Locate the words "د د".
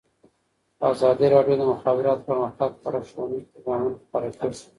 1.57-1.63